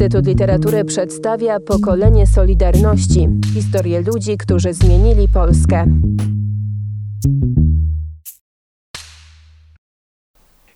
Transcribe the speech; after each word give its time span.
Instytut 0.00 0.26
Literatury 0.26 0.84
przedstawia 0.84 1.60
pokolenie 1.60 2.26
Solidarności 2.26 3.28
historię 3.54 4.00
ludzi, 4.00 4.36
którzy 4.36 4.72
zmienili 4.74 5.28
Polskę. 5.28 5.86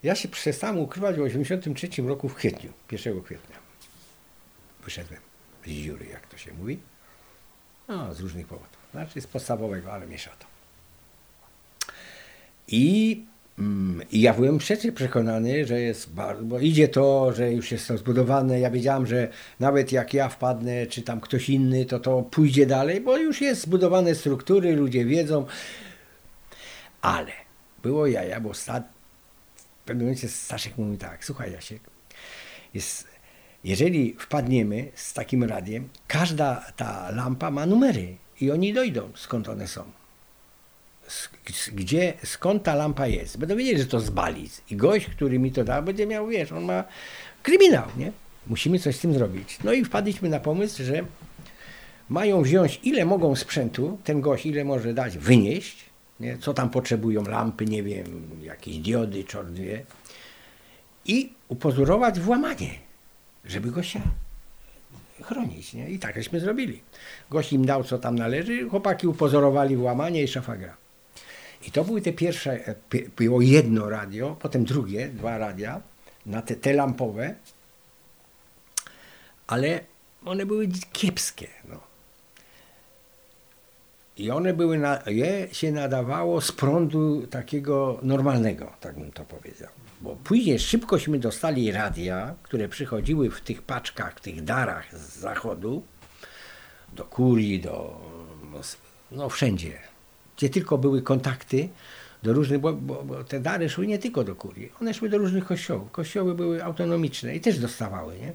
Ja 0.02 0.14
się 0.14 0.28
przestałem 0.28 0.78
ukrywać 0.78 1.16
w 1.16 1.18
1983 1.18 2.02
roku 2.02 2.28
w 2.28 2.34
kwietniu, 2.34 2.72
1 2.92 3.22
kwietnia. 3.22 3.56
Wyszedłem 4.84 5.20
z 5.66 5.70
dziury, 5.70 6.06
jak 6.06 6.26
to 6.26 6.36
się 6.36 6.54
mówi. 6.54 6.78
No, 7.88 8.14
z 8.14 8.20
różnych 8.20 8.46
powodów. 8.46 8.78
Znaczy 8.92 9.20
z 9.20 9.26
podstawowego, 9.26 9.92
ale 9.92 10.06
miesza 10.06 10.30
to. 10.38 10.46
I, 12.68 13.24
I 14.14 14.20
ja 14.20 14.34
byłem 14.34 14.58
przecież 14.58 14.94
przekonany, 14.94 15.66
że 15.66 15.80
jest 15.80 16.12
bardzo, 16.12 16.44
bo 16.44 16.58
idzie 16.58 16.88
to, 16.88 17.32
że 17.32 17.52
już 17.52 17.72
jest 17.72 17.88
to 17.88 17.98
zbudowane. 17.98 18.60
Ja 18.60 18.70
wiedziałem, 18.70 19.06
że 19.06 19.28
nawet 19.60 19.92
jak 19.92 20.14
ja 20.14 20.28
wpadnę, 20.28 20.86
czy 20.86 21.02
tam 21.02 21.20
ktoś 21.20 21.48
inny, 21.48 21.84
to 21.84 22.00
to 22.00 22.22
pójdzie 22.22 22.66
dalej, 22.66 23.00
bo 23.00 23.16
już 23.16 23.40
jest 23.40 23.62
zbudowane 23.62 24.14
struktury, 24.14 24.76
ludzie 24.76 25.04
wiedzą. 25.04 25.46
Ale 27.00 27.32
było 27.82 28.06
jaja, 28.06 28.40
bo 28.40 28.54
sta, 28.54 28.82
w 29.56 29.84
pewnym 29.84 30.06
momencie 30.06 30.28
Staszek 30.28 30.78
mówi 30.78 30.98
tak, 30.98 31.24
słuchaj 31.24 31.52
Jasiek, 31.52 31.80
jest, 32.74 33.08
jeżeli 33.64 34.16
wpadniemy 34.18 34.90
z 34.94 35.12
takim 35.12 35.44
radiem, 35.44 35.88
każda 36.06 36.72
ta 36.76 37.10
lampa 37.10 37.50
ma 37.50 37.66
numery 37.66 38.16
i 38.40 38.50
oni 38.50 38.72
dojdą, 38.72 39.10
skąd 39.14 39.48
one 39.48 39.68
są. 39.68 40.03
Gdzie, 41.72 42.12
skąd 42.24 42.62
ta 42.62 42.74
lampa 42.74 43.06
jest. 43.06 43.38
Będą 43.38 43.56
wiedzieli, 43.56 43.78
że 43.78 43.86
to 43.86 44.00
z 44.00 44.10
Balic. 44.10 44.62
I 44.70 44.76
gość, 44.76 45.06
który 45.06 45.38
mi 45.38 45.52
to 45.52 45.64
dał, 45.64 45.82
będzie 45.82 46.06
miał, 46.06 46.26
wiesz, 46.26 46.52
on 46.52 46.64
ma 46.64 46.84
kryminał, 47.42 47.84
nie? 47.96 48.12
Musimy 48.46 48.78
coś 48.78 48.96
z 48.96 49.00
tym 49.00 49.14
zrobić. 49.14 49.58
No 49.64 49.72
i 49.72 49.84
wpadliśmy 49.84 50.28
na 50.28 50.40
pomysł, 50.40 50.82
że 50.82 51.04
mają 52.08 52.42
wziąć 52.42 52.80
ile 52.82 53.04
mogą 53.04 53.36
sprzętu, 53.36 53.98
ten 54.04 54.20
gość 54.20 54.46
ile 54.46 54.64
może 54.64 54.94
dać, 54.94 55.18
wynieść, 55.18 55.84
nie? 56.20 56.38
co 56.38 56.54
tam 56.54 56.70
potrzebują, 56.70 57.24
lampy, 57.24 57.64
nie 57.64 57.82
wiem, 57.82 58.30
jakieś 58.42 58.78
diody, 58.78 59.24
czort 59.24 59.50
wie, 59.50 59.84
i 61.04 61.32
upozorować 61.48 62.20
włamanie, 62.20 62.70
żeby 63.44 63.70
gościa 63.70 64.00
chronić. 65.22 65.74
Nie? 65.74 65.90
I 65.90 65.98
tak 65.98 66.14
żeśmy 66.16 66.40
zrobili. 66.40 66.82
Gość 67.30 67.52
im 67.52 67.66
dał, 67.66 67.84
co 67.84 67.98
tam 67.98 68.18
należy, 68.18 68.68
chłopaki 68.68 69.06
upozorowali 69.06 69.76
włamanie 69.76 70.22
i 70.22 70.28
szafa 70.28 70.56
gra. 70.56 70.76
I 71.66 71.70
to 71.70 71.84
były 71.84 72.00
te 72.00 72.12
pierwsze, 72.12 72.68
e, 72.68 72.74
było 73.16 73.40
jedno 73.40 73.90
radio, 73.90 74.36
potem 74.40 74.64
drugie, 74.64 75.08
dwa 75.08 75.38
radia, 75.38 75.80
na 76.26 76.42
te, 76.42 76.56
te 76.56 76.72
lampowe, 76.72 77.34
ale 79.46 79.80
one 80.24 80.46
były 80.46 80.68
kiepskie. 80.92 81.48
No. 81.68 81.80
I 84.16 84.30
one 84.30 84.54
były, 84.54 84.78
na, 84.78 85.02
je 85.06 85.48
się 85.52 85.72
nadawało 85.72 86.40
z 86.40 86.52
prądu 86.52 87.26
takiego 87.26 87.98
normalnego, 88.02 88.72
tak 88.80 88.98
bym 88.98 89.12
to 89.12 89.24
powiedział. 89.24 89.70
Bo 90.00 90.16
później 90.16 90.58
szybkośmy 90.58 91.18
dostali 91.18 91.72
radia, 91.72 92.34
które 92.42 92.68
przychodziły 92.68 93.30
w 93.30 93.40
tych 93.40 93.62
paczkach, 93.62 94.14
w 94.16 94.20
tych 94.20 94.44
darach 94.44 94.98
z 94.98 95.18
zachodu, 95.18 95.82
do 96.92 97.04
kurii, 97.04 97.60
do, 97.60 98.00
no 99.10 99.28
wszędzie, 99.28 99.78
gdzie 100.36 100.48
tylko 100.48 100.78
były 100.78 101.02
kontakty 101.02 101.68
do 102.22 102.32
różnych, 102.32 102.60
bo, 102.60 102.72
bo, 102.72 103.04
bo, 103.04 103.24
te 103.24 103.40
dary 103.40 103.70
szły 103.70 103.86
nie 103.86 103.98
tylko 103.98 104.24
do 104.24 104.34
kurii, 104.34 104.72
one 104.80 104.94
szły 104.94 105.08
do 105.08 105.18
różnych 105.18 105.44
kościołów. 105.44 105.90
Kościoły 105.90 106.34
były 106.34 106.64
autonomiczne 106.64 107.36
i 107.36 107.40
też 107.40 107.58
dostawały, 107.58 108.18
nie? 108.18 108.32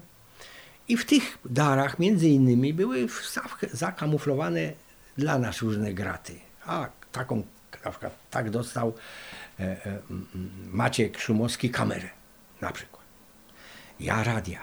I 0.88 0.96
w 0.96 1.04
tych 1.04 1.38
darach 1.44 1.98
między 1.98 2.28
innymi 2.28 2.74
były 2.74 3.06
zakamuflowane 3.72 4.72
dla 5.18 5.38
nas 5.38 5.62
różne 5.62 5.94
graty. 5.94 6.34
A 6.66 6.88
taką, 7.12 7.42
na 7.84 7.90
przykład 7.90 8.12
tak 8.30 8.50
dostał 8.50 8.94
e, 9.60 9.62
e, 9.62 9.98
Maciek 10.72 11.18
Szumowski 11.18 11.70
kamerę 11.70 12.08
na 12.60 12.72
przykład. 12.72 13.04
Ja 14.00 14.24
radia, 14.24 14.60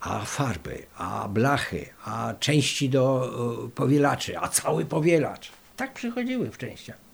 a 0.00 0.24
farby, 0.24 0.86
a 0.96 1.28
blachy, 1.28 1.86
a 2.04 2.34
części 2.40 2.88
do 2.88 3.30
e, 3.64 3.68
powielaczy, 3.68 4.38
a 4.38 4.48
cały 4.48 4.84
powielacz. 4.84 5.52
Tak 5.76 5.94
przychodziły 5.94 6.50
w 6.50 6.58
częściach 6.58 7.04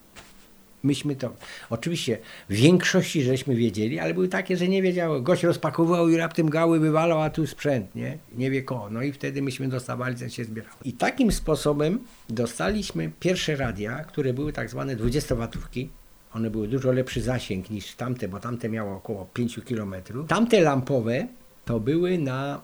myśmy 0.83 1.17
to, 1.17 1.35
oczywiście 1.71 2.19
w 2.49 2.55
większości 2.55 3.23
żeśmy 3.23 3.55
wiedzieli, 3.55 3.99
ale 3.99 4.15
były 4.15 4.29
takie, 4.29 4.57
że 4.57 4.69
nie 4.69 4.83
wiedziały. 4.83 5.23
Gość 5.23 5.43
rozpakowywał 5.43 6.09
i 6.09 6.17
raptem 6.17 6.51
gały 6.51 6.81
wywalał, 6.81 7.23
a 7.23 7.31
tu 7.31 7.47
sprzęt, 7.47 7.95
nie? 7.95 8.19
Nie 8.35 8.51
wie 8.51 8.63
kogo. 8.63 8.91
No 8.91 9.03
i 9.03 9.13
wtedy 9.13 9.43
myśmy 9.43 9.69
dostawali, 9.69 10.17
co 10.17 10.29
się 10.29 10.45
zbierało. 10.45 10.77
I 10.85 10.93
takim 10.93 11.33
sposobem 11.33 11.99
dostaliśmy 12.29 13.11
pierwsze 13.21 13.57
radia, 13.57 14.05
które 14.05 14.33
były 14.33 14.53
tak 14.53 14.71
zwane 14.71 14.97
20-watówki. 14.97 15.89
One 16.35 16.51
były 16.51 16.69
dużo 16.69 16.93
lepszy 16.93 17.23
zasięg 17.23 17.71
niż 17.71 17.95
tamte, 17.95 18.29
bo 18.29 18.41
tamte 18.41 18.69
miało 18.69 18.97
około 18.97 19.27
5 19.35 19.61
km. 19.69 19.95
Tamte 20.29 20.61
lampowe 20.61 21.27
to 21.65 21.81
były 21.81 22.19
na 22.19 22.61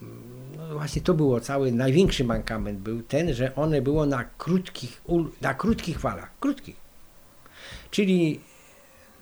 no 0.00 0.08
właśnie 0.80 1.02
to 1.02 1.14
było 1.14 1.40
cały 1.40 1.72
największy 1.72 2.24
mankament 2.24 2.78
był 2.78 3.02
ten, 3.02 3.34
że 3.34 3.54
one 3.54 3.82
było 3.82 4.06
na 4.06 4.24
krótkich, 4.24 5.02
na 5.40 5.54
krótkich 5.54 6.00
falach, 6.00 6.30
krótkich 6.40 6.76
czyli 7.90 8.40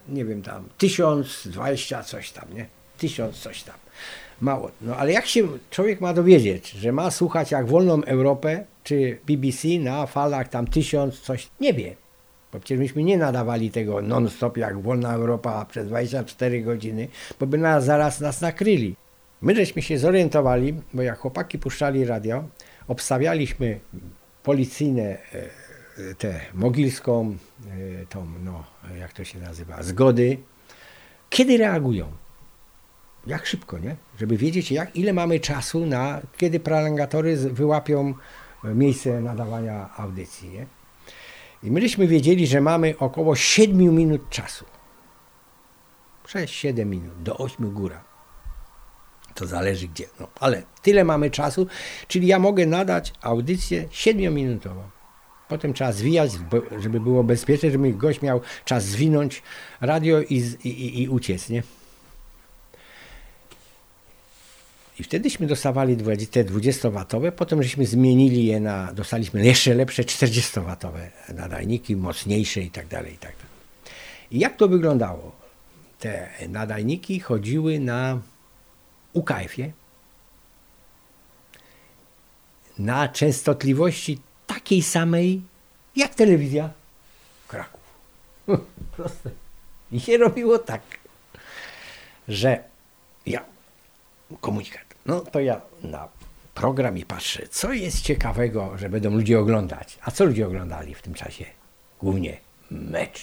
nie 0.08 0.24
wiem 0.24 0.42
tam, 0.42 0.64
tysiąc 0.78 1.48
dwadzieścia 1.48 2.02
coś 2.02 2.30
tam, 2.30 2.44
nie? 2.54 2.66
Tysiąc 2.98 3.36
coś 3.36 3.62
tam. 3.62 3.74
Mało. 4.40 4.70
No 4.80 4.96
ale 4.96 5.12
jak 5.12 5.26
się 5.26 5.48
człowiek 5.70 6.00
ma 6.00 6.14
dowiedzieć, 6.14 6.70
że 6.70 6.92
ma 6.92 7.10
słuchać 7.10 7.50
jak 7.50 7.66
wolną 7.66 8.04
Europę, 8.04 8.64
czy 8.84 9.18
BBC 9.26 9.68
na 9.68 10.06
falach 10.06 10.48
tam 10.48 10.66
tysiąc 10.66 11.20
coś, 11.20 11.48
nie 11.60 11.72
wie. 11.72 11.96
Bo 12.52 12.60
przecież 12.60 12.78
myśmy 12.78 13.02
nie 13.02 13.18
nadawali 13.18 13.70
tego 13.70 14.02
non-stop 14.02 14.56
jak 14.56 14.80
wolna 14.80 15.14
Europa 15.14 15.64
przez 15.64 15.86
24 15.86 16.62
godziny, 16.62 17.08
bo 17.40 17.46
by 17.46 17.58
nas 17.58 17.84
zaraz 17.84 18.20
nas 18.20 18.40
nakryli. 18.40 18.96
My 19.42 19.54
żeśmy 19.54 19.82
się 19.82 19.98
zorientowali, 19.98 20.74
bo 20.94 21.02
jak 21.02 21.18
chłopaki 21.18 21.58
puszczali 21.58 22.04
radio, 22.04 22.44
obstawialiśmy 22.88 23.80
policyjne 24.42 25.02
e, 25.02 26.14
tę 26.14 26.40
mogilską, 26.54 27.36
e, 28.02 28.06
tą, 28.06 28.26
no, 28.44 28.64
jak 28.98 29.12
to 29.12 29.24
się 29.24 29.38
nazywa, 29.38 29.82
zgody, 29.82 30.38
kiedy 31.30 31.56
reagują? 31.56 32.12
Jak 33.26 33.46
szybko, 33.46 33.78
nie? 33.78 33.96
Żeby 34.18 34.36
wiedzieć, 34.36 34.72
jak, 34.72 34.96
ile 34.96 35.12
mamy 35.12 35.40
czasu 35.40 35.86
na, 35.86 36.20
kiedy 36.36 36.60
prolongatory 36.60 37.36
wyłapią 37.36 38.14
miejsce 38.64 39.20
nadawania 39.20 39.90
audycji, 39.96 40.48
nie? 40.48 40.66
I 41.62 41.70
myśmy 41.70 42.06
wiedzieli, 42.06 42.46
że 42.46 42.60
mamy 42.60 42.94
około 42.98 43.36
7 43.36 43.76
minut 43.78 44.30
czasu. 44.30 44.64
6-7 46.26 46.86
minut, 46.86 47.22
do 47.22 47.36
8 47.36 47.70
góra. 47.70 48.07
To 49.38 49.46
zależy 49.46 49.88
gdzie. 49.88 50.04
No, 50.20 50.28
ale 50.40 50.62
tyle 50.82 51.04
mamy 51.04 51.30
czasu, 51.30 51.66
czyli 52.08 52.26
ja 52.26 52.38
mogę 52.38 52.66
nadać 52.66 53.12
audycję 53.20 53.84
7-minutową. 53.92 54.82
Potem 55.48 55.74
trzeba 55.74 55.92
zwijać, 55.92 56.30
żeby 56.80 57.00
było 57.00 57.24
bezpieczne, 57.24 57.70
żeby 57.70 57.92
gość 57.92 58.22
miał 58.22 58.40
czas 58.64 58.84
zwinąć 58.84 59.42
radio 59.80 60.20
i, 60.20 60.34
i, 60.64 61.02
i 61.02 61.08
uciec, 61.08 61.48
nie? 61.48 61.62
I 64.98 65.02
wtedyśmy 65.02 65.46
dostawali 65.46 65.96
te 66.30 66.44
20-watowe, 66.44 67.32
potem 67.32 67.62
żeśmy 67.62 67.86
zmienili 67.86 68.46
je 68.46 68.60
na, 68.60 68.92
dostaliśmy 68.92 69.46
jeszcze 69.46 69.74
lepsze 69.74 70.02
40-watowe 70.02 71.10
nadajniki, 71.34 71.96
mocniejsze 71.96 72.60
i 72.60 72.70
tak 72.70 72.86
dalej, 72.86 73.14
i 73.14 73.18
tak 73.18 73.32
dalej. 73.36 73.52
I 74.30 74.38
jak 74.38 74.56
to 74.56 74.68
wyglądało? 74.68 75.32
Te 75.98 76.28
nadajniki 76.48 77.20
chodziły 77.20 77.78
na 77.78 78.20
UKF-ie, 79.12 79.72
na 82.78 83.08
częstotliwości 83.08 84.18
takiej 84.46 84.82
samej 84.82 85.42
jak 85.96 86.14
telewizja 86.14 86.70
Kraków. 87.48 87.80
Proste. 88.96 89.30
I 89.92 90.00
się 90.00 90.18
robiło 90.18 90.58
tak, 90.58 90.82
że 92.28 92.64
ja, 93.26 93.44
komunikat, 94.40 94.84
no 95.06 95.20
to 95.20 95.40
ja 95.40 95.60
na 95.82 96.08
program 96.54 96.98
i 96.98 97.04
patrzę, 97.04 97.48
co 97.48 97.72
jest 97.72 98.00
ciekawego, 98.02 98.78
że 98.78 98.88
będą 98.88 99.10
ludzie 99.10 99.40
oglądać. 99.40 99.98
A 100.02 100.10
co 100.10 100.24
ludzie 100.24 100.46
oglądali 100.46 100.94
w 100.94 101.02
tym 101.02 101.14
czasie? 101.14 101.44
Głównie 102.00 102.36
mecz. 102.70 103.20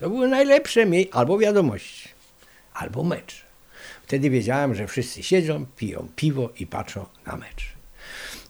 To 0.00 0.10
były 0.10 0.28
najlepsze 0.28 0.86
albo 1.12 1.38
wiadomości, 1.38 2.08
albo 2.74 3.04
mecz. 3.04 3.43
Wtedy 4.04 4.30
wiedziałem, 4.30 4.74
że 4.74 4.86
wszyscy 4.86 5.22
siedzą, 5.22 5.66
piją 5.76 6.08
piwo 6.16 6.50
i 6.58 6.66
patrzą 6.66 7.06
na 7.26 7.36
mecz. 7.36 7.72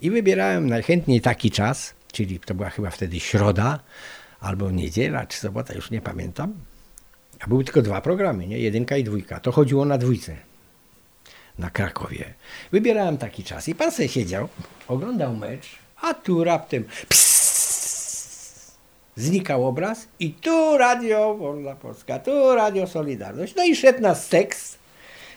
I 0.00 0.10
wybierałem 0.10 0.68
najchętniej 0.68 1.20
taki 1.20 1.50
czas, 1.50 1.94
czyli 2.12 2.40
to 2.40 2.54
była 2.54 2.70
chyba 2.70 2.90
wtedy 2.90 3.20
środa, 3.20 3.80
albo 4.40 4.70
niedziela, 4.70 5.26
czy 5.26 5.38
sobota, 5.38 5.74
już 5.74 5.90
nie 5.90 6.00
pamiętam. 6.00 6.54
A 7.40 7.46
były 7.46 7.64
tylko 7.64 7.82
dwa 7.82 8.00
programy, 8.00 8.46
nie? 8.46 8.58
Jedynka 8.58 8.96
i 8.96 9.04
dwójka. 9.04 9.40
To 9.40 9.52
chodziło 9.52 9.84
na 9.84 9.98
dwójce. 9.98 10.36
na 11.58 11.70
Krakowie. 11.70 12.34
Wybierałem 12.72 13.18
taki 13.18 13.44
czas 13.44 13.68
i 13.68 13.74
pan 13.74 13.92
sobie 13.92 14.08
siedział, 14.08 14.48
oglądał 14.88 15.36
mecz, 15.36 15.78
a 16.00 16.14
tu 16.14 16.44
raptem 16.44 16.84
psss, 17.08 18.72
znikał 19.16 19.66
obraz 19.66 20.08
i 20.20 20.32
tu 20.32 20.78
radio 20.78 21.34
Wolna 21.34 21.74
Polska, 21.74 22.18
tu 22.18 22.54
radio 22.54 22.86
Solidarność. 22.86 23.54
No 23.54 23.64
i 23.64 23.76
szedł 23.76 24.00
nas 24.00 24.28
tekst, 24.28 24.78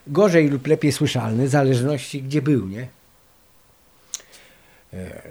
gorzej 0.09 0.49
lub 0.49 0.67
lepiej 0.67 0.91
słyszalny, 0.91 1.47
w 1.47 1.49
zależności 1.49 2.21
gdzie 2.23 2.41
był, 2.41 2.67
nie? 2.67 2.87
E, 4.93 5.21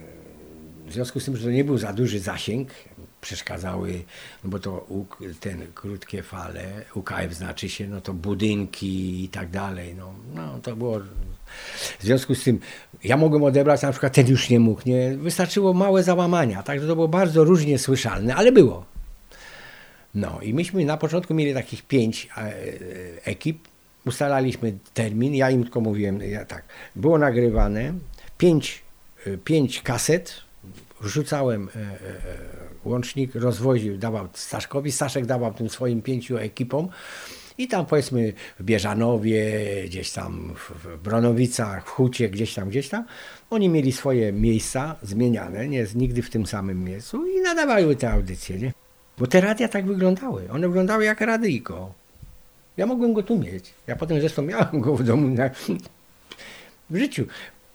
W 0.86 0.92
związku 0.92 1.20
z 1.20 1.24
tym, 1.24 1.36
że 1.36 1.44
to 1.44 1.50
nie 1.50 1.64
był 1.64 1.78
za 1.78 1.92
duży 1.92 2.20
zasięg, 2.20 2.70
przeszkadzały, 3.20 4.02
no 4.44 4.50
bo 4.50 4.58
to 4.58 4.86
ten 5.40 5.66
krótkie 5.74 6.22
fale, 6.22 6.64
UKF 6.94 7.34
znaczy 7.34 7.68
się, 7.68 7.88
no 7.88 8.00
to 8.00 8.14
budynki 8.14 9.24
i 9.24 9.28
tak 9.28 9.50
dalej, 9.50 9.94
no, 9.94 10.14
no 10.34 10.58
to 10.62 10.76
było, 10.76 11.00
w 11.98 12.02
związku 12.02 12.34
z 12.34 12.44
tym 12.44 12.60
ja 13.04 13.16
mogłem 13.16 13.42
odebrać, 13.44 13.82
na 13.82 13.90
przykład 13.90 14.12
ten 14.12 14.26
już 14.26 14.50
nie 14.50 14.60
mógł, 14.60 14.82
nie, 14.86 15.16
wystarczyło 15.16 15.72
małe 15.74 16.02
załamania, 16.02 16.62
także 16.62 16.86
to 16.86 16.94
było 16.94 17.08
bardzo 17.08 17.44
różnie 17.44 17.78
słyszalne, 17.78 18.34
ale 18.34 18.52
było. 18.52 18.84
No 20.14 20.40
i 20.42 20.54
myśmy 20.54 20.84
na 20.84 20.96
początku 20.96 21.34
mieli 21.34 21.54
takich 21.54 21.82
pięć 21.82 22.28
e, 22.36 22.40
e, 22.40 22.52
ekip, 23.24 23.68
ustalaliśmy 24.06 24.78
termin, 24.94 25.34
ja 25.34 25.50
im 25.50 25.62
tylko 25.62 25.80
mówiłem, 25.80 26.20
ja 26.20 26.44
tak, 26.44 26.64
było 26.96 27.18
nagrywane, 27.18 27.92
pięć, 28.38 28.82
e, 29.26 29.38
pięć 29.38 29.82
kaset, 29.82 30.46
wrzucałem 31.00 31.68
e, 31.68 31.78
e, 31.78 31.82
e, 31.82 31.90
łącznik, 32.84 33.34
rozwoził, 33.34 33.98
dawał 33.98 34.28
Staszkowi, 34.32 34.92
Staszek 34.92 35.26
dawał 35.26 35.54
tym 35.54 35.68
swoim 35.68 36.02
pięciu 36.02 36.36
ekipom 36.36 36.88
i 37.58 37.68
tam 37.68 37.86
powiedzmy 37.86 38.32
w 38.60 38.64
Bieżanowie, 38.64 39.62
gdzieś 39.86 40.10
tam 40.10 40.54
w 40.56 41.02
Bronowicach, 41.02 41.86
w 41.86 41.88
Hucie, 41.88 42.28
gdzieś 42.28 42.54
tam, 42.54 42.68
gdzieś 42.68 42.88
tam, 42.88 43.04
oni 43.50 43.68
mieli 43.68 43.92
swoje 43.92 44.32
miejsca 44.32 44.96
zmieniane, 45.02 45.68
nie 45.68 45.86
nigdy 45.94 46.22
w 46.22 46.30
tym 46.30 46.46
samym 46.46 46.84
miejscu 46.84 47.26
i 47.26 47.40
nadawały 47.40 47.96
te 47.96 48.10
audycje, 48.10 48.58
nie? 48.58 48.72
Bo 49.18 49.26
te 49.26 49.40
radia 49.40 49.68
tak 49.68 49.86
wyglądały, 49.86 50.50
one 50.50 50.68
wyglądały 50.68 51.04
jak 51.04 51.20
radyjko. 51.20 51.92
Ja 52.76 52.86
mogłem 52.86 53.12
go 53.12 53.22
tu 53.22 53.38
mieć. 53.38 53.74
Ja 53.86 53.96
potem 53.96 54.20
zresztą 54.20 54.42
miałem 54.42 54.80
go 54.80 54.96
w 54.96 55.02
domu 55.02 55.28
na, 55.28 55.50
w 56.90 56.96
życiu. 56.96 57.26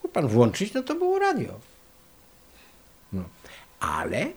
Mógł 0.03 0.13
pan 0.13 0.27
włączyć, 0.27 0.73
no 0.73 0.83
to 0.83 0.95
było 0.95 1.19
radio. 1.19 1.59
No. 3.13 3.23
Ale 3.79 4.27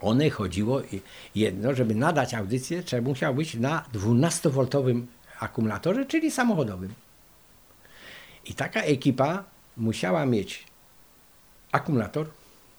one 0.00 0.30
chodziło 0.30 0.82
jedno, 1.34 1.74
żeby 1.74 1.94
nadać 1.94 2.34
audycję, 2.34 2.82
trzeba 2.82 3.08
musiał 3.08 3.34
być 3.34 3.54
na 3.54 3.84
12-woltowym 3.94 5.06
akumulatorze, 5.40 6.06
czyli 6.06 6.30
samochodowym. 6.30 6.94
I 8.44 8.54
taka 8.54 8.82
ekipa 8.82 9.44
musiała 9.76 10.26
mieć 10.26 10.64
akumulator 11.72 12.26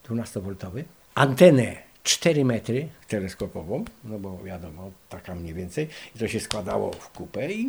12-woltowy, 0.08 0.84
antenę 1.14 1.91
4 2.02 2.44
metry 2.44 2.88
teleskopową, 3.08 3.84
no 4.04 4.18
bo 4.18 4.38
wiadomo, 4.44 4.90
taka 5.08 5.34
mniej 5.34 5.54
więcej, 5.54 5.88
i 6.16 6.18
to 6.18 6.28
się 6.28 6.40
składało 6.40 6.92
w 6.92 7.08
kupę 7.08 7.52
i 7.52 7.68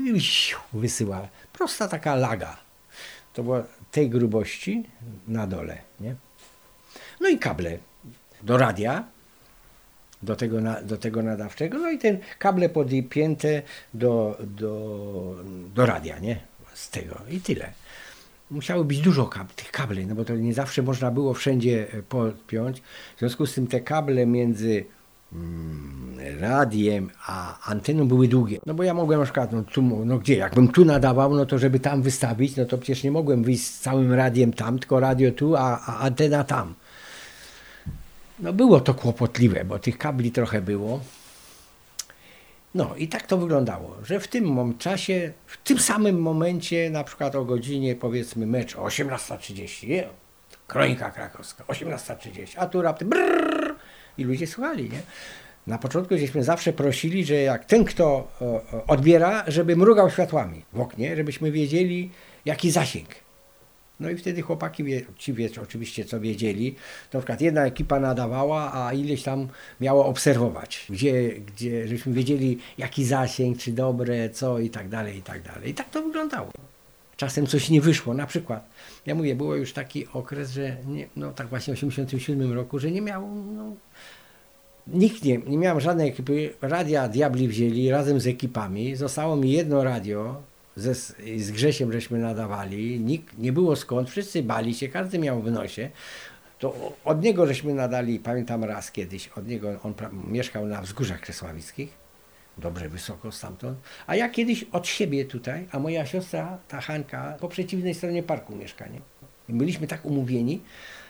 wysyła. 0.74 1.28
Prosta 1.54 1.88
taka 1.88 2.16
laga. 2.16 2.58
To 3.34 3.44
była 3.44 3.64
tej 3.92 4.10
grubości 4.10 4.84
na 5.28 5.48
dole, 5.48 5.78
nie? 6.00 6.16
No 7.22 7.30
i 7.30 7.40
kable 7.40 7.78
do 8.42 8.58
radia, 8.58 9.04
do 10.22 10.36
tego, 10.36 10.62
na, 10.62 10.82
do 10.82 10.98
tego 10.98 11.22
nadawczego, 11.22 11.78
no 11.78 11.92
i 11.92 11.98
ten 11.98 12.18
kable 12.40 12.70
podpięte 12.70 13.62
do, 13.94 14.38
do, 14.40 15.36
do 15.76 15.86
radia, 15.86 16.20
nie? 16.20 16.40
Z 16.74 16.90
tego 16.90 17.16
i 17.30 17.42
tyle. 17.42 17.74
Musiało 18.54 18.84
być 18.84 19.00
dużo 19.00 19.26
kab 19.26 19.54
tych 19.54 19.72
kabli, 19.72 20.06
no 20.06 20.16
bo 20.16 20.26
to 20.26 20.36
nie 20.36 20.54
zawsze 20.54 20.82
można 20.82 21.12
było 21.12 21.34
wszędzie 21.34 21.88
e, 21.94 22.04
podpiąć. 22.04 22.82
W 23.16 23.20
związku 23.20 23.46
z 23.46 23.54
tym 23.54 23.68
te 23.68 23.82
kable 23.82 24.26
między 24.26 24.86
mm, 25.34 26.18
radiem 26.40 27.10
a 27.28 27.70
anteną 27.70 28.08
były 28.08 28.28
długie. 28.28 28.60
No 28.66 28.74
bo 28.74 28.84
ja 28.84 28.94
mogłem 28.94 29.20
na 29.20 29.26
przykład, 29.26 29.52
no, 29.52 29.64
tu, 29.64 29.82
no 29.82 30.18
gdzie, 30.18 30.36
jakbym 30.36 30.68
tu 30.68 30.86
nadawał, 30.86 31.36
no 31.36 31.46
to 31.46 31.58
żeby 31.58 31.80
tam 31.80 32.02
wystawić, 32.02 32.56
no 32.56 32.66
to 32.66 32.78
przecież 32.78 33.04
nie 33.04 33.12
mogłem 33.12 33.44
wyjść 33.44 33.64
z 33.68 33.80
całym 33.80 34.14
radiem 34.14 34.54
tam, 34.54 34.80
tylko 34.80 35.00
radio 35.00 35.32
tu, 35.32 35.56
a, 35.56 35.80
a 35.86 36.00
antena 36.00 36.44
tam. 36.44 36.74
No 38.40 38.54
było 38.54 38.80
to 38.80 38.94
kłopotliwe, 38.94 39.66
bo 39.66 39.80
tych 39.80 39.98
kabli 39.98 40.32
trochę 40.32 40.62
było. 40.62 41.00
No 42.76 42.96
i 42.98 43.08
tak 43.08 43.28
to 43.28 43.38
wyglądało, 43.38 43.96
że 44.04 44.20
w 44.20 44.28
tym 44.28 44.78
czasie, 44.78 45.34
w 45.46 45.58
tym 45.58 45.80
samym 45.80 46.22
momencie, 46.22 46.90
na 46.90 47.04
przykład 47.04 47.36
o 47.36 47.46
godzinie 47.46 47.96
powiedzmy 47.96 48.48
mecz 48.48 48.76
o 48.76 48.82
18.30, 48.86 49.88
nie? 49.88 50.08
Kronika 50.68 51.12
krakowska, 51.12 51.64
18.30, 51.64 52.56
a 52.58 52.68
tu 52.68 52.82
raptem 52.82 53.10
brrr, 53.10 53.76
i 54.18 54.24
ludzie 54.24 54.48
słuchali, 54.48 54.84
nie? 54.84 55.00
Na 55.68 55.78
początku 55.78 56.18
żeśmy 56.18 56.44
zawsze 56.44 56.74
prosili, 56.74 57.26
że 57.26 57.36
jak 57.36 57.66
ten, 57.66 57.86
kto 57.86 58.28
odbiera, 58.88 59.44
żeby 59.48 59.76
mrugał 59.76 60.10
światłami 60.10 60.66
w 60.74 60.80
oknie, 60.80 61.16
żebyśmy 61.16 61.52
wiedzieli, 61.52 62.12
jaki 62.46 62.72
zasięg. 62.72 63.10
No 64.00 64.10
i 64.10 64.18
wtedy 64.18 64.42
chłopaki, 64.42 64.84
ci 65.18 65.34
wie, 65.34 65.50
oczywiście 65.64 66.06
co 66.06 66.20
wiedzieli, 66.20 66.76
to 67.10 67.18
na 67.18 67.20
przykład 67.20 67.42
jedna 67.42 67.66
ekipa 67.66 68.00
nadawała, 68.00 68.74
a 68.74 68.94
ileś 68.94 69.24
tam 69.24 69.48
miało 69.82 70.06
obserwować, 70.06 70.86
gdzie, 70.90 71.30
gdzie 71.30 71.88
żeśmy 71.88 72.14
wiedzieli 72.14 72.58
jaki 72.78 73.06
zasięg, 73.06 73.58
czy 73.58 73.72
dobre, 73.72 74.30
co 74.30 74.60
i 74.60 74.70
tak 74.70 74.90
dalej, 74.90 75.18
i 75.18 75.22
tak 75.22 75.42
dalej. 75.42 75.70
I 75.70 75.74
tak 75.74 75.90
to 75.90 76.02
wyglądało. 76.02 76.52
Czasem 77.18 77.48
coś 77.48 77.70
nie 77.70 77.82
wyszło, 77.82 78.14
na 78.14 78.26
przykład, 78.26 78.70
ja 79.06 79.16
mówię, 79.16 79.36
było 79.36 79.56
już 79.56 79.74
taki 79.74 80.08
okres, 80.08 80.52
że 80.52 80.78
nie, 80.88 81.08
no 81.16 81.32
tak 81.32 81.48
właśnie 81.48 81.74
w 81.74 81.78
87 81.78 82.54
roku, 82.54 82.80
że 82.80 82.92
nie 82.92 83.02
miał, 83.02 83.28
no, 83.46 83.76
nikt 84.88 85.24
nie, 85.24 85.38
nie 85.38 85.58
miałem 85.58 85.80
żadnej 85.80 86.10
ekipy, 86.10 86.54
radia 86.62 87.08
diabli 87.08 87.48
wzięli 87.48 87.90
razem 87.90 88.20
z 88.20 88.28
ekipami, 88.28 88.96
zostało 88.96 89.36
mi 89.36 89.52
jedno 89.52 89.84
radio, 89.84 90.42
ze, 90.76 90.94
z 91.38 91.52
Grzesiem 91.52 91.92
żeśmy 91.92 92.20
nadawali, 92.20 93.00
nikt, 93.00 93.38
nie 93.38 93.54
było 93.54 93.76
skąd, 93.76 94.10
wszyscy 94.10 94.44
bali 94.44 94.76
się, 94.76 94.88
każdy 94.88 95.20
miał 95.20 95.42
w 95.42 95.52
nosie. 95.52 95.90
To 96.60 96.94
od 97.06 97.24
niego 97.24 97.48
żeśmy 97.48 97.74
nadali, 97.74 98.20
pamiętam 98.20 98.64
raz 98.64 98.92
kiedyś, 98.92 99.28
od 99.28 99.48
niego, 99.48 99.80
on 99.84 99.94
mieszkał 100.28 100.66
na 100.66 100.82
wzgórzach 100.82 101.22
kresławickich, 101.22 101.94
dobrze 102.58 102.90
wysoko 102.90 103.32
stamtąd, 103.32 103.78
a 104.08 104.16
ja 104.16 104.30
kiedyś 104.30 104.64
od 104.72 104.88
siebie 104.88 105.26
tutaj, 105.26 105.68
a 105.72 105.80
moja 105.80 106.06
siostra, 106.06 106.58
ta 106.68 106.82
Hanka, 106.82 107.38
po 107.40 107.50
przeciwnej 107.50 107.94
stronie 107.94 108.24
parku 108.24 108.56
mieszka, 108.56 108.88
nie? 108.88 109.02
I 109.50 109.54
byliśmy 109.54 109.88
tak 109.88 110.06
umówieni, 110.06 110.62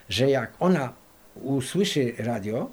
że 0.10 0.30
jak 0.30 0.54
ona 0.60 0.94
usłyszy 1.36 2.14
radio, 2.18 2.72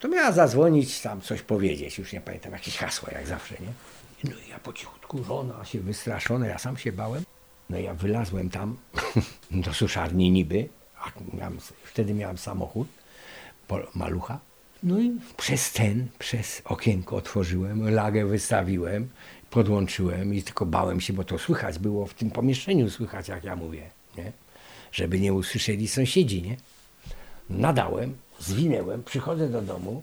to 0.00 0.08
miała 0.08 0.32
zadzwonić 0.32 1.00
tam 1.00 1.20
coś 1.20 1.42
powiedzieć, 1.42 1.98
już 1.98 2.12
nie 2.12 2.20
pamiętam, 2.20 2.52
jakieś 2.52 2.76
hasła 2.76 3.08
jak 3.12 3.26
zawsze, 3.26 3.54
nie? 3.60 3.99
No 4.24 4.30
ja 4.50 4.58
po 4.58 4.72
cichutku, 4.72 5.24
żona 5.24 5.64
się 5.64 5.80
wystraszona, 5.80 6.46
ja 6.46 6.58
sam 6.58 6.76
się 6.76 6.92
bałem. 6.92 7.24
No 7.70 7.78
ja 7.78 7.94
wylazłem 7.94 8.50
tam 8.50 8.76
do 9.64 9.74
suszarni 9.74 10.30
niby, 10.30 10.68
a 10.98 11.12
miałem, 11.36 11.58
wtedy 11.84 12.14
miałem 12.14 12.38
samochód, 12.38 12.88
malucha. 13.94 14.38
No 14.82 15.00
i 15.00 15.18
przez 15.36 15.72
ten, 15.72 16.08
przez 16.18 16.62
okienko 16.64 17.16
otworzyłem, 17.16 17.90
lagę 17.90 18.26
wystawiłem, 18.26 19.08
podłączyłem 19.50 20.34
i 20.34 20.42
tylko 20.42 20.66
bałem 20.66 21.00
się, 21.00 21.12
bo 21.12 21.24
to 21.24 21.38
słychać 21.38 21.78
było 21.78 22.06
w 22.06 22.14
tym 22.14 22.30
pomieszczeniu, 22.30 22.90
słychać 22.90 23.28
jak 23.28 23.44
ja 23.44 23.56
mówię, 23.56 23.90
nie? 24.16 24.32
Żeby 24.92 25.20
nie 25.20 25.32
usłyszeli 25.32 25.88
sąsiedzi, 25.88 26.42
nie? 26.42 26.56
Nadałem, 27.50 28.16
zwinęłem, 28.38 29.02
przychodzę 29.02 29.48
do 29.48 29.62
domu, 29.62 30.02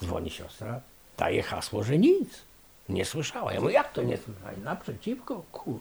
dzwoni 0.00 0.30
siostra, 0.30 0.80
daje 1.18 1.42
hasło, 1.42 1.84
że 1.84 1.98
nic. 1.98 2.42
Nie 2.88 3.04
słyszała. 3.04 3.52
Ja 3.52 3.60
mówię, 3.60 3.74
jak 3.74 3.92
to 3.92 4.02
nie 4.02 4.16
słyszała? 4.16 4.50
Naprzeciwko? 4.64 5.42
Kur... 5.52 5.80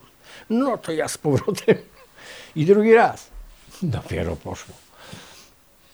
No 0.50 0.78
to 0.78 0.92
ja 0.92 1.08
z 1.08 1.18
powrotem. 1.18 1.76
I 2.56 2.66
drugi 2.66 2.94
raz. 2.94 3.30
Dopiero 3.82 4.36
poszło. 4.36 4.76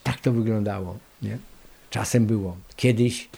Tak 0.04 0.20
to 0.20 0.32
wyglądało. 0.32 0.98
Nie? 1.22 1.38
Czasem 1.90 2.26
było. 2.26 2.58
Kiedyś, 2.76 3.30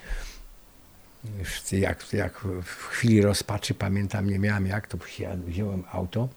jak, 1.72 2.14
jak 2.14 2.40
w 2.64 2.86
chwili 2.88 3.22
rozpaczy 3.22 3.74
pamiętam, 3.74 4.30
nie 4.30 4.40
miałem 4.40 4.68
jak, 4.68 4.88
to 4.88 4.98
wziąłem 5.46 5.84
auto, 5.92 6.28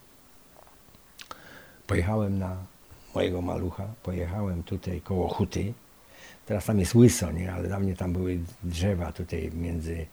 pojechałem 1.87 2.39
na 2.39 2.57
mojego 3.15 3.43
malucha, 3.43 3.87
pojechałem 4.03 4.63
tutaj 4.63 5.01
koło 5.01 5.29
Huty, 5.29 5.73
Teraz 6.47 6.65
tam 6.65 6.81
jest 6.81 6.95
łyso, 6.95 7.33
nie? 7.33 7.53
ale 7.53 7.69
dawniej 7.69 7.97
tam 7.97 8.13
były 8.13 8.39
drzewa 8.63 9.13
tutaj 9.13 9.51
między, 9.55 10.07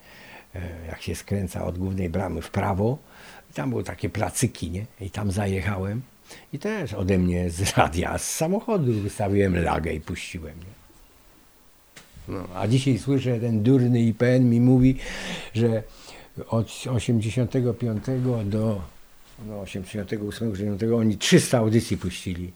e, 0.56 0.62
jak 0.88 1.02
się 1.02 1.16
skręca 1.16 1.66
od 1.66 1.78
głównej 1.78 2.10
bramy 2.10 2.42
w 2.42 2.52
prawo. 2.52 2.98
Tam 3.54 3.70
były 3.70 3.84
takie 3.84 4.10
placyki, 4.10 4.72
nie? 4.72 4.86
I 5.02 5.12
tam 5.12 5.32
zajechałem. 5.32 6.02
I 6.54 6.60
też 6.60 6.94
ode 6.94 7.18
mnie 7.18 7.50
z 7.50 7.78
radia, 7.78 8.18
z 8.18 8.36
samochodu 8.36 8.94
wystawiłem 8.94 9.64
lagę 9.64 9.94
i 9.94 10.02
puściłem, 10.02 10.60
nie? 10.60 10.80
No, 12.28 12.48
a 12.56 12.68
dzisiaj 12.68 13.00
słyszę, 13.00 13.40
ten 13.40 13.64
durny 13.64 14.02
IPN 14.02 14.50
mi 14.50 14.62
mówi, 14.62 14.96
że 15.54 15.84
od 16.48 16.68
85 16.90 18.04
do 18.46 18.82
no, 19.48 19.60
88, 19.62 20.56
9 20.56 20.84
oni 20.84 21.18
300 21.18 21.58
audycji 21.58 21.98
puścili. 21.98 22.52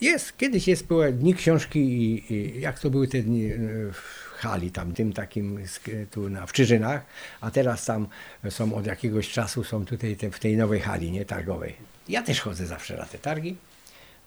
Jest, 0.00 0.36
kiedyś 0.36 0.68
jest 0.68 0.86
były 0.86 1.12
dni 1.12 1.34
książki 1.34 1.78
i, 1.80 2.32
i 2.34 2.60
jak 2.60 2.78
to 2.80 2.90
były 2.90 3.08
te 3.08 3.22
dni 3.22 3.52
e, 3.52 3.58
w 3.92 4.30
hali 4.38 4.70
tam, 4.70 4.92
tym 4.94 5.12
takim 5.12 5.58
sk- 5.58 6.06
tu 6.10 6.28
na, 6.28 6.46
w 6.46 6.52
Czyżynach, 6.52 7.04
a 7.40 7.50
teraz 7.50 7.84
tam 7.84 8.06
są 8.50 8.74
od 8.74 8.86
jakiegoś 8.86 9.30
czasu, 9.30 9.64
są 9.64 9.84
tutaj 9.84 10.16
te, 10.16 10.30
w 10.30 10.38
tej 10.38 10.56
nowej 10.56 10.80
hali, 10.80 11.12
nie, 11.12 11.24
targowej. 11.24 11.76
Ja 12.08 12.22
też 12.22 12.40
chodzę 12.40 12.66
zawsze 12.66 12.96
na 12.96 13.06
te 13.06 13.18
targi, 13.18 13.56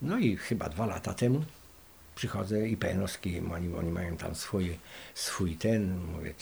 no 0.02 0.18
i 0.20 0.38
chyba 0.38 0.70
dwa 0.70 0.86
lata 0.86 1.14
temu 1.14 1.44
przychodzę 2.16 2.68
i 2.68 2.78
PN-owski, 2.78 3.42
oni, 3.54 3.74
oni 3.76 3.92
mają 3.92 4.18
tam 4.18 4.36
swój, 4.36 4.78
swój 5.16 5.56
ten, 5.56 5.98
mówię 5.98 6.34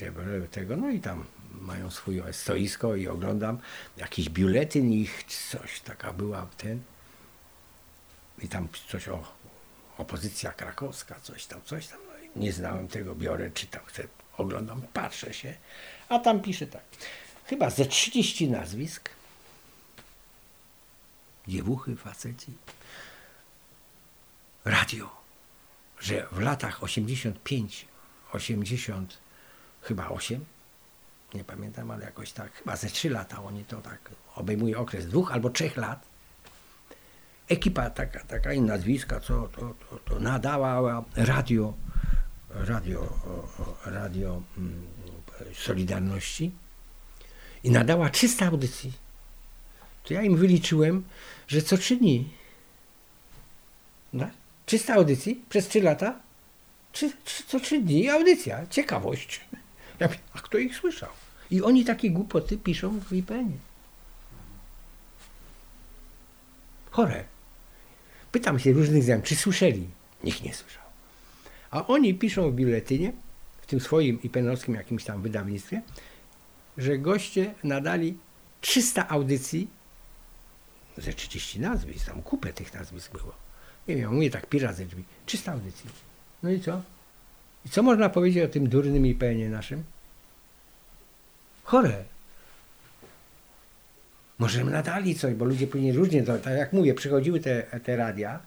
tego, 0.51 0.77
no 0.77 0.89
i 0.89 1.00
tam 1.00 1.23
mają 1.61 1.91
swój 1.91 2.21
stoisko 2.31 2.95
i 2.95 3.07
oglądam. 3.07 3.57
Jakiś 3.97 4.29
biuletyn 4.29 4.93
ich, 4.93 5.23
coś 5.51 5.79
taka 5.79 6.13
była 6.13 6.47
ten 6.57 6.79
i 8.41 8.48
tam 8.48 8.67
coś 8.88 9.07
o 9.07 9.24
opozycja 9.98 10.51
krakowska, 10.51 11.19
coś 11.19 11.45
tam, 11.45 11.62
coś 11.65 11.88
tam, 11.88 12.00
no 12.07 12.41
nie 12.41 12.53
znałem 12.53 12.88
tego, 12.88 13.15
biorę, 13.15 13.51
czytam, 13.51 13.81
chcę, 13.86 14.03
oglądam, 14.38 14.81
patrzę 14.93 15.33
się, 15.33 15.55
a 16.10 16.19
tam 16.19 16.41
pisze 16.41 16.67
tak, 16.67 16.83
chyba 17.45 17.69
ze 17.69 17.86
30 17.86 18.50
nazwisk, 18.50 19.10
dziewuchy, 21.48 21.95
faceci, 21.95 22.53
radio, 24.65 25.10
że 26.00 26.27
w 26.31 26.39
latach 26.39 26.83
85, 26.83 27.86
80, 28.31 29.17
chyba 29.81 30.10
8, 30.10 30.45
nie 31.33 31.43
pamiętam, 31.43 31.91
ale 31.91 32.05
jakoś 32.05 32.31
tak, 32.31 32.53
chyba 32.53 32.75
ze 32.75 32.88
3 32.88 33.10
lata 33.10 33.43
oni 33.43 33.65
to 33.65 33.81
tak, 33.81 34.10
obejmuje 34.36 34.79
okres 34.79 35.07
dwóch 35.07 35.31
albo 35.31 35.50
trzech 35.50 35.77
lat, 35.77 36.10
ekipa 37.51 37.89
taka, 37.89 38.20
taka 38.20 38.53
i 38.53 38.62
nazwiska, 38.62 39.20
co 39.20 39.48
to, 39.48 39.75
to, 39.89 40.00
to 40.05 40.20
nadała 40.20 41.03
radio, 41.15 41.74
radio, 42.50 43.20
radio 43.86 44.41
mm, 44.58 44.88
Solidarności 45.53 46.51
i 47.63 47.72
nadała 47.72 48.10
300 48.10 48.46
audycji. 48.46 48.93
To 50.03 50.13
ja 50.13 50.22
im 50.22 50.38
wyliczyłem, 50.38 51.03
że 51.48 51.62
co 51.62 51.77
trzy 51.77 51.96
dni. 51.96 52.29
No, 54.13 54.29
300 54.65 54.93
audycji 54.93 55.46
przez 55.50 55.67
3 55.67 55.81
lata, 55.81 56.20
trzy, 56.91 57.12
trzy, 57.24 57.43
co 57.48 57.60
trzy 57.60 57.81
dni 57.81 58.10
audycja, 58.10 58.67
ciekawość. 58.67 59.41
Ja 60.00 60.08
mówię, 60.08 60.20
a 60.34 60.39
kto 60.39 60.58
ich 60.58 60.75
słyszał? 60.75 61.10
I 61.51 61.62
oni 61.62 61.86
takie 61.86 62.12
głupoty 62.12 62.58
piszą 62.58 63.00
w 63.00 63.13
IPN-ie. 63.13 63.58
Chore. 66.91 67.30
Pytam 68.31 68.59
się 68.59 68.71
różnych 68.71 69.03
znajomych, 69.03 69.27
czy 69.27 69.35
słyszeli? 69.35 69.88
Nikt 70.23 70.43
nie 70.43 70.53
słyszał. 70.53 70.83
A 71.71 71.88
oni 71.88 72.13
piszą 72.13 72.51
w 72.51 72.55
biuletynie, 72.55 73.13
w 73.61 73.65
tym 73.65 73.79
swoim 73.79 74.19
IPN-owskim 74.21 74.75
jakimś 74.75 75.03
tam 75.03 75.21
wydawnictwie, 75.21 75.81
że 76.77 76.97
goście 76.97 77.53
nadali 77.63 78.17
300 78.61 79.07
audycji, 79.07 79.67
ze 80.97 81.13
30 81.13 81.59
nazwisk, 81.59 82.05
tam 82.05 82.21
kupę 82.21 82.53
tych 82.53 82.73
nazwisk 82.73 83.11
było. 83.11 83.33
Nie 83.88 83.95
wiem, 83.95 84.13
mówię 84.13 84.29
tak, 84.29 84.45
pi 84.45 84.59
razy 84.59 84.85
drzwi. 84.85 85.03
300 85.25 85.51
audycji. 85.51 85.89
No 86.43 86.50
i 86.50 86.61
co? 86.61 86.81
I 87.65 87.69
co 87.69 87.83
można 87.83 88.09
powiedzieć 88.09 88.43
o 88.43 88.47
tym 88.47 88.69
durnym 88.69 89.05
IPN-ie 89.05 89.50
naszym? 89.50 89.83
Chore. 91.63 92.03
Może 94.41 94.63
nadali 94.63 95.15
coś, 95.15 95.33
bo 95.33 95.45
ludzie 95.45 95.67
później 95.67 95.93
różnie, 95.93 96.24
tak 96.24 96.57
jak 96.57 96.74
mówię, 96.74 96.93
przychodziły 96.93 97.39
te, 97.39 97.63
te 97.83 97.95
radia 97.95 98.39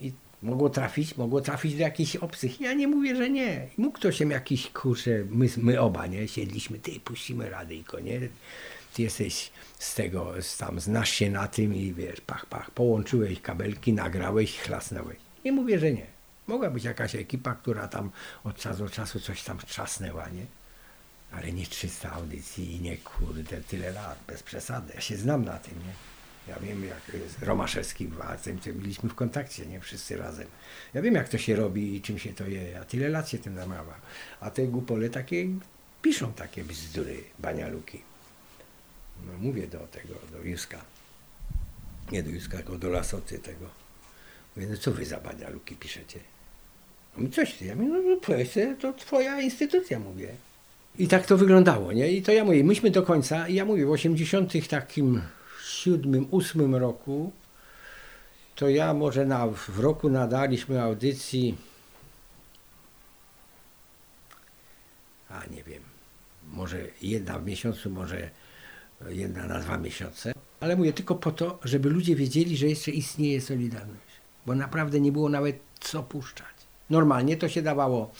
i 0.00 0.12
mogło 0.42 0.70
trafić, 0.70 1.16
mogło 1.16 1.40
trafić 1.40 1.74
do 1.74 1.80
jakichś 1.80 2.16
obcych. 2.16 2.60
Ja 2.60 2.72
nie 2.72 2.88
mówię, 2.88 3.16
że 3.16 3.30
nie. 3.30 3.68
I 3.78 3.80
mógł 3.80 3.98
ktoś 3.98 4.16
się 4.16 4.28
jakiś, 4.28 4.70
kurczę, 4.70 5.24
my, 5.30 5.46
my 5.56 5.80
oba, 5.80 6.06
nie, 6.06 6.28
siedliśmy, 6.28 6.78
ty, 6.78 7.00
puścimy 7.00 7.50
radyjko, 7.50 8.00
nie? 8.00 8.20
Ty 8.94 9.02
jesteś 9.02 9.50
z 9.78 9.94
tego, 9.94 10.34
z 10.40 10.56
tam, 10.56 10.80
znasz 10.80 11.10
się 11.10 11.30
na 11.30 11.48
tym 11.48 11.74
i 11.74 11.92
wiesz, 11.92 12.20
pach, 12.20 12.46
pach, 12.46 12.70
połączyłeś 12.70 13.40
kabelki, 13.40 13.92
nagrałeś, 13.92 14.58
chlasnąłeś. 14.58 15.16
Nie 15.44 15.52
mówię, 15.52 15.78
że 15.78 15.92
nie. 15.92 16.06
Mogła 16.46 16.70
być 16.70 16.84
jakaś 16.84 17.14
ekipa, 17.14 17.54
która 17.54 17.88
tam 17.88 18.10
od 18.44 18.56
czasu 18.56 18.84
do 18.84 18.90
czasu 18.90 19.20
coś 19.20 19.42
tam 19.42 19.58
trzasnęła, 19.58 20.28
nie? 20.28 20.59
Ale 21.32 21.52
nie 21.52 21.66
300 21.66 22.12
audycji 22.12 22.76
i 22.76 22.80
nie 22.80 22.96
kurde 22.96 23.62
tyle 23.62 23.92
lat, 23.92 24.18
bez 24.26 24.42
przesady. 24.42 24.92
Ja 24.94 25.00
się 25.00 25.16
znam 25.16 25.44
na 25.44 25.58
tym, 25.58 25.74
nie? 25.74 26.10
Ja 26.48 26.58
wiem, 26.60 26.84
jak 26.84 27.02
z 27.38 27.42
Romaszewskim, 27.42 28.16
tym 28.42 28.60
co 28.60 28.72
byliśmy 28.72 29.08
w 29.08 29.14
kontakcie, 29.14 29.66
nie? 29.66 29.80
Wszyscy 29.80 30.16
razem. 30.16 30.46
Ja 30.94 31.02
wiem, 31.02 31.14
jak 31.14 31.28
to 31.28 31.38
się 31.38 31.56
robi 31.56 31.96
i 31.96 32.02
czym 32.02 32.18
się 32.18 32.32
to 32.34 32.46
je. 32.46 32.70
Ja 32.70 32.84
tyle 32.84 33.08
lat 33.08 33.28
się 33.28 33.38
tym 33.38 33.56
zamawiam. 33.56 34.00
A 34.40 34.50
te 34.50 34.66
głupole 34.66 35.10
takie 35.10 35.46
piszą 36.02 36.32
takie 36.32 36.64
bzdury, 36.64 37.24
banialuki. 37.38 38.02
No 39.26 39.32
mówię 39.38 39.66
do 39.66 39.78
tego, 39.78 40.14
do 40.32 40.42
Juska. 40.42 40.84
Nie 42.12 42.22
do 42.22 42.30
Juska, 42.30 42.56
tylko 42.56 42.78
do 42.78 42.88
Lasoty 42.88 43.38
tego. 43.38 43.66
Mówię, 44.56 44.68
no 44.68 44.76
co 44.76 44.92
wy 44.92 45.06
za 45.06 45.20
banialuki 45.20 45.76
piszecie? 45.76 46.20
No 47.16 47.22
mi 47.22 47.30
coś, 47.30 47.62
ja 47.62 47.76
mówię, 47.76 48.02
no 48.08 48.16
powiedz, 48.16 48.54
to 48.80 48.92
twoja 48.92 49.40
instytucja, 49.40 49.98
mówię. 49.98 50.34
I 51.00 51.08
tak 51.08 51.26
to 51.26 51.36
wyglądało, 51.36 51.92
nie? 51.92 52.12
I 52.12 52.22
to 52.22 52.32
ja 52.32 52.44
mówię, 52.44 52.64
myśmy 52.64 52.90
do 52.90 53.02
końca, 53.02 53.48
ja 53.48 53.64
mówię, 53.64 53.86
w 53.86 53.90
80 53.90 54.68
takim 54.68 55.22
siódmym, 55.64 56.26
ósmym 56.30 56.74
roku, 56.74 57.32
to 58.54 58.68
ja 58.68 58.94
może 58.94 59.26
na, 59.26 59.46
w 59.46 59.78
roku 59.78 60.10
nadaliśmy 60.10 60.82
audycji, 60.82 61.56
a 65.28 65.46
nie 65.50 65.62
wiem, 65.64 65.82
może 66.52 66.78
jedna 67.02 67.38
w 67.38 67.46
miesiącu, 67.46 67.90
może 67.90 68.30
jedna 69.08 69.46
na 69.46 69.60
dwa 69.60 69.78
miesiące, 69.78 70.32
ale 70.60 70.76
mówię 70.76 70.92
tylko 70.92 71.14
po 71.14 71.30
to, 71.30 71.58
żeby 71.64 71.90
ludzie 71.90 72.16
wiedzieli, 72.16 72.56
że 72.56 72.66
jeszcze 72.66 72.90
istnieje 72.90 73.40
Solidarność, 73.40 74.12
bo 74.46 74.54
naprawdę 74.54 75.00
nie 75.00 75.12
było 75.12 75.28
nawet 75.28 75.60
co 75.80 76.02
puszczać. 76.02 76.59
Normalnie 76.90 77.36
to 77.36 77.48
się 77.48 77.62
dawało 77.62 78.10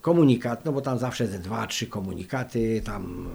komunikat, 0.00 0.64
no 0.64 0.72
bo 0.72 0.80
tam 0.80 0.98
zawsze 0.98 1.26
ze 1.26 1.38
dwa, 1.38 1.66
trzy 1.66 1.86
komunikaty, 1.86 2.82
tam 2.84 3.28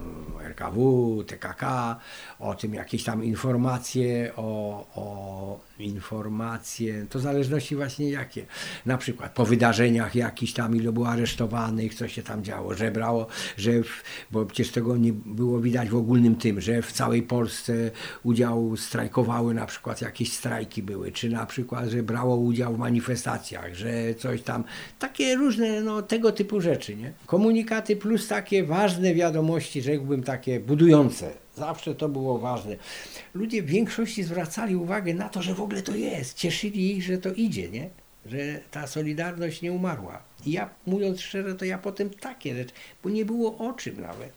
RKW, 0.44 1.24
TKK, 1.26 1.96
o 2.38 2.54
tym 2.54 2.74
jakieś 2.74 3.04
tam 3.04 3.24
informacje, 3.24 4.32
o, 4.36 4.86
o 4.94 5.35
informacje, 5.78 7.06
to 7.10 7.18
zależności 7.18 7.76
właśnie 7.76 8.10
jakie. 8.10 8.46
Na 8.86 8.98
przykład 8.98 9.34
po 9.34 9.44
wydarzeniach 9.44 10.14
jakiś 10.14 10.52
tam, 10.52 10.76
ile 10.76 10.92
było 10.92 11.08
aresztowanych, 11.08 11.94
co 11.94 12.08
się 12.08 12.22
tam 12.22 12.44
działo, 12.44 12.74
że 12.74 12.90
brało, 12.90 13.26
że, 13.56 13.82
w, 13.82 14.02
bo 14.30 14.46
przecież 14.46 14.72
tego 14.72 14.96
nie 14.96 15.12
było 15.12 15.60
widać 15.60 15.88
w 15.88 15.96
ogólnym 15.96 16.36
tym, 16.36 16.60
że 16.60 16.82
w 16.82 16.92
całej 16.92 17.22
Polsce 17.22 17.90
udział 18.22 18.76
strajkowały, 18.76 19.54
na 19.54 19.66
przykład 19.66 20.02
jakieś 20.02 20.32
strajki 20.32 20.82
były, 20.82 21.12
czy 21.12 21.30
na 21.30 21.46
przykład, 21.46 21.88
że 21.88 22.02
brało 22.02 22.36
udział 22.36 22.74
w 22.74 22.78
manifestacjach, 22.78 23.74
że 23.74 24.14
coś 24.14 24.42
tam, 24.42 24.64
takie 24.98 25.36
różne 25.36 25.80
no, 25.80 26.02
tego 26.02 26.32
typu 26.32 26.60
rzeczy, 26.60 26.96
nie? 26.96 27.12
Komunikaty 27.26 27.96
plus 27.96 28.28
takie 28.28 28.64
ważne 28.64 29.14
wiadomości, 29.14 29.82
rzekłbym 29.82 30.22
takie 30.22 30.60
budujące. 30.60 31.45
Zawsze 31.56 31.94
to 31.94 32.08
było 32.08 32.38
ważne. 32.38 32.76
Ludzie 33.34 33.62
w 33.62 33.66
większości 33.66 34.22
zwracali 34.22 34.76
uwagę 34.76 35.14
na 35.14 35.28
to, 35.28 35.42
że 35.42 35.54
w 35.54 35.60
ogóle 35.60 35.82
to 35.82 35.94
jest. 35.94 36.38
Cieszyli 36.38 36.96
ich, 36.96 37.02
że 37.02 37.18
to 37.18 37.32
idzie, 37.32 37.70
nie? 37.70 37.90
Że 38.26 38.60
ta 38.70 38.86
solidarność 38.86 39.62
nie 39.62 39.72
umarła. 39.72 40.22
I 40.46 40.52
ja, 40.52 40.70
mówiąc 40.86 41.20
szczerze, 41.20 41.54
to 41.54 41.64
ja 41.64 41.78
potem 41.78 42.10
takie 42.10 42.54
rzeczy, 42.54 42.72
bo 43.02 43.10
nie 43.10 43.24
było 43.24 43.58
o 43.58 43.72
czym 43.72 44.00
nawet. 44.00 44.32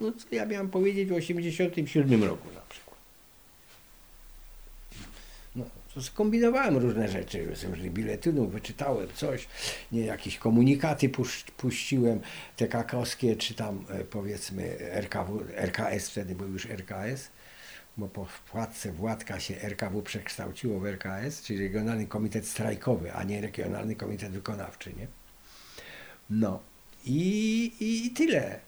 No 0.00 0.12
co 0.12 0.34
ja 0.34 0.46
miałem 0.46 0.70
powiedzieć 0.70 1.08
w 1.08 1.12
87 1.12 2.24
roku 2.24 2.48
na 2.54 2.60
przykład. 2.68 2.87
To 5.98 6.02
skombinowałem 6.02 6.76
różne 6.76 7.08
rzeczy, 7.08 7.46
różnych 7.46 7.92
biletynów, 7.92 8.52
wyczytałem 8.52 9.08
coś, 9.14 9.48
nie, 9.92 10.00
jakieś 10.00 10.38
komunikaty 10.38 11.10
puściłem, 11.56 12.20
te 12.56 12.68
kakowskie, 12.68 13.36
czy 13.36 13.54
tam 13.54 13.84
e, 13.88 14.04
powiedzmy 14.04 14.78
RKW, 14.80 15.44
RKS, 15.54 16.10
wtedy 16.10 16.34
był 16.34 16.48
już 16.48 16.66
RKS, 16.66 17.28
bo 17.96 18.08
po 18.08 18.24
wpłatce 18.24 18.92
Władka 18.92 19.40
się 19.40 19.60
RKW 19.60 20.02
przekształciło 20.02 20.80
w 20.80 20.86
RKS, 20.86 21.42
czyli 21.42 21.58
Regionalny 21.58 22.06
Komitet 22.06 22.46
Strajkowy, 22.46 23.12
a 23.12 23.24
nie 23.24 23.40
Regionalny 23.40 23.96
Komitet 23.96 24.32
Wykonawczy, 24.32 24.92
nie? 24.98 25.06
No 26.30 26.60
i, 27.04 27.72
i 27.80 28.10
tyle. 28.10 28.67